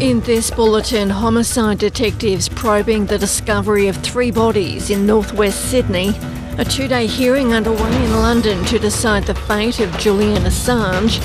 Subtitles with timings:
[0.00, 6.12] In this bulletin, homicide detectives probing the discovery of three bodies in northwest Sydney.
[6.58, 11.18] A two day hearing underway in London to decide the fate of Julian Assange.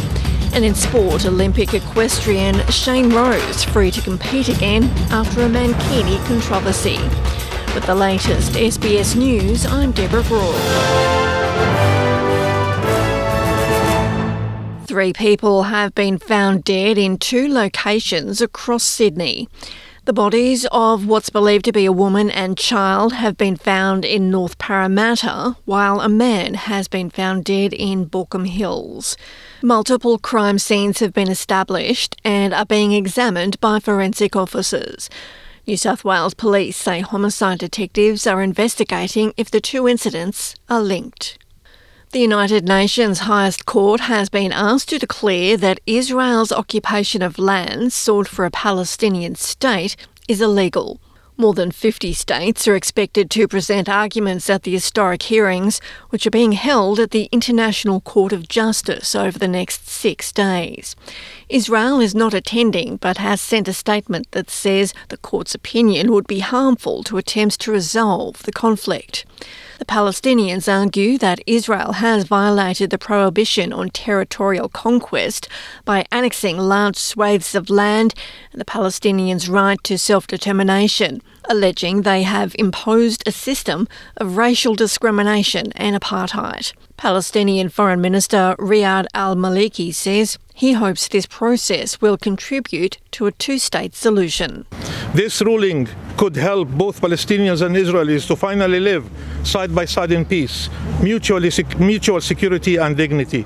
[0.54, 6.97] And in sport, Olympic equestrian Shane Rose free to compete again after a Mankini controversy.
[7.76, 12.01] With the latest SBS News, I'm Deborah Groarke.
[14.92, 19.48] Three people have been found dead in two locations across Sydney.
[20.04, 24.30] The bodies of what's believed to be a woman and child have been found in
[24.30, 29.16] North Parramatta, while a man has been found dead in Baulkham Hills.
[29.63, 35.10] Multiple crime scenes have been established and are being examined by forensic officers.
[35.66, 41.38] New South Wales Police say homicide detectives are investigating if the two incidents are linked.
[42.12, 47.94] The United Nations highest court has been asked to declare that Israel's occupation of land
[47.94, 49.96] sought for a Palestinian state
[50.28, 51.00] is illegal.
[51.42, 56.30] More than 50 states are expected to present arguments at the historic hearings, which are
[56.30, 60.96] being held at the International Court of Justice over the next six days.
[61.50, 66.28] Israel is not attending, but has sent a statement that says the court's opinion would
[66.28, 69.25] be harmful to attempts to resolve the conflict.
[69.80, 75.47] The Palestinians argue that Israel has violated the prohibition on territorial conquest
[75.86, 78.14] by annexing large swathes of land
[78.52, 83.87] and the Palestinians' right to self determination, alleging they have imposed a system
[84.17, 86.73] of racial discrimination and apartheid.
[86.97, 93.31] Palestinian Foreign Minister Riyad al Maliki says he hopes this process will contribute to a
[93.31, 94.65] two state solution.
[95.13, 99.09] This ruling could help both Palestinians and Israelis to finally live
[99.43, 100.69] side by side in peace,
[101.03, 103.45] mutually, mutual security and dignity.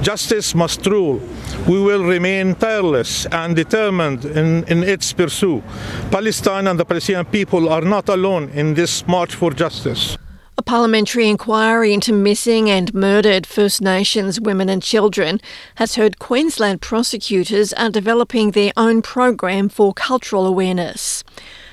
[0.00, 1.20] Justice must rule.
[1.68, 5.62] We will remain tireless and determined in, in its pursuit.
[6.10, 10.18] Palestine and the Palestinian people are not alone in this march for justice.
[10.56, 15.40] A parliamentary inquiry into missing and murdered First Nations women and children
[15.76, 21.24] has heard Queensland prosecutors are developing their own program for cultural awareness.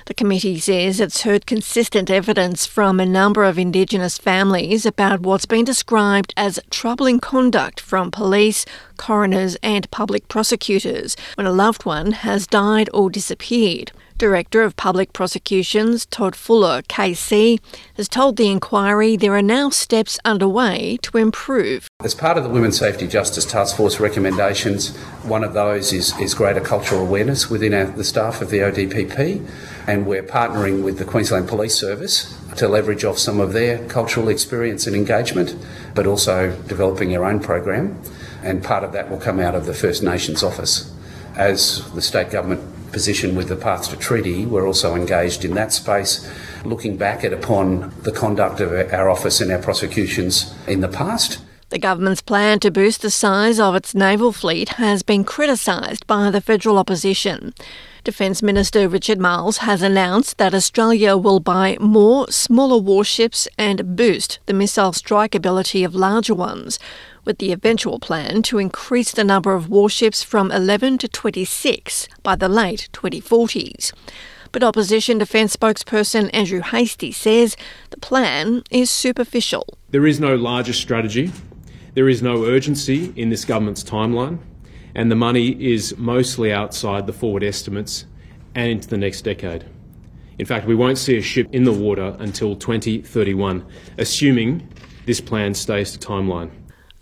[0.08, 5.46] The committee says it's heard consistent evidence from a number of Indigenous families about what's
[5.46, 8.66] been described as troubling conduct from police,
[8.98, 13.92] coroners, and public prosecutors when a loved one has died or disappeared.
[14.22, 17.60] Director of Public Prosecutions, Todd Fuller, KC,
[17.98, 21.88] has told the inquiry there are now steps underway to improve.
[22.04, 26.36] As part of the Women's Safety Justice Task Force recommendations, one of those is, is
[26.36, 29.44] greater cultural awareness within our, the staff of the ODPP,
[29.88, 34.30] and we're partnering with the Queensland Police Service to leverage off some of their cultural
[34.30, 35.56] experience and engagement,
[35.96, 38.00] but also developing our own program.
[38.44, 40.96] And part of that will come out of the First Nations office.
[41.36, 45.72] As the state government position with the Paths to Treaty, we're also engaged in that
[45.72, 46.30] space,
[46.64, 51.40] looking back at upon the conduct of our office and our prosecutions in the past.
[51.70, 56.30] The government's plan to boost the size of its naval fleet has been criticised by
[56.30, 57.54] the federal opposition.
[58.04, 64.40] Defence Minister Richard Marles has announced that Australia will buy more smaller warships and boost
[64.48, 66.78] the missile strike ability of larger ones,
[67.26, 72.36] with the eventual plan to increase the number of warships from 11 to 26 by
[72.36, 73.92] the late 2040s.
[74.52, 77.56] But opposition defence spokesperson Andrew Hastie says
[77.90, 79.66] the plan is superficial.
[79.90, 81.32] There is no larger strategy,
[81.94, 84.40] there is no urgency in this government's timeline,
[84.96, 88.06] and the money is mostly outside the forward estimates
[88.56, 89.66] and into the next decade.
[90.38, 93.66] In fact, we won't see a ship in the water until 2031,
[93.98, 94.68] assuming
[95.06, 96.52] this plan stays to timeline.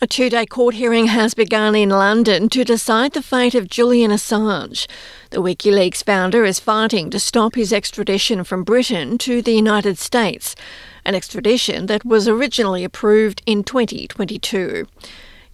[0.02, 4.12] A two day court hearing has begun in London to decide the fate of Julian
[4.12, 4.88] Assange.
[5.32, 10.56] The WikiLeaks founder is fighting to stop his extradition from Britain to the United States,
[11.04, 14.88] an extradition that was originally approved in 2022.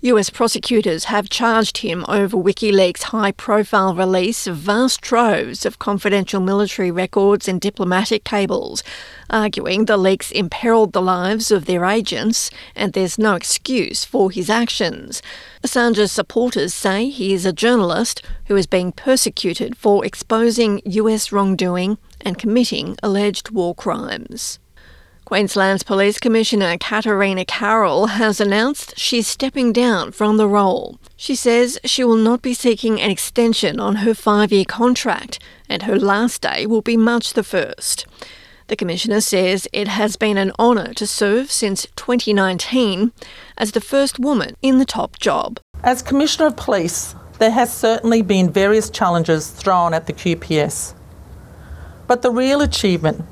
[0.02, 6.42] US prosecutors have charged him over WikiLeaks' high profile release of vast troves of confidential
[6.42, 8.84] military records and diplomatic cables,
[9.30, 14.50] arguing the leaks imperiled the lives of their agents and there's no excuse for his
[14.50, 15.22] actions.
[15.64, 21.98] Assange's supporters say he is a journalist who is being persecuted for exposing US wrongdoing
[22.20, 24.60] and committing alleged war crimes.
[25.26, 31.00] Queensland's Police Commissioner Katarina Carroll has announced she's stepping down from the role.
[31.18, 35.82] She says she will not be seeking an extension on her five year contract, and
[35.82, 38.06] her last day will be March the 1st.
[38.68, 43.12] The Commissioner says it has been an honour to serve since 2019
[43.58, 45.60] as the first woman in the top job.
[45.84, 50.94] As Commissioner of Police, There has certainly been various challenges thrown at the QPS.
[52.08, 53.26] But the real achievement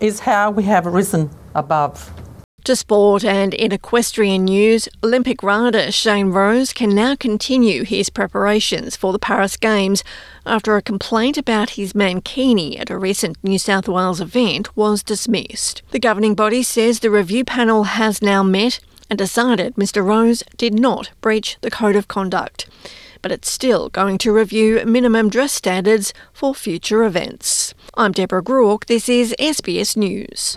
[0.00, 2.12] is how we have risen above.
[2.64, 8.96] To sport and in equestrian news, Olympic rider Shane Rose can now continue his preparations
[8.96, 10.04] for the Paris Games
[10.44, 15.82] after a complaint about his mankini at a recent New South Wales event was dismissed.
[15.90, 20.78] The governing body says the review panel has now met and decided Mr Rose did
[20.78, 22.68] not breach the code of conduct.
[23.22, 27.74] But it's still going to review minimum dress standards for future events.
[27.94, 28.86] I'm Deborah Groarke.
[28.86, 30.56] This is SBS News.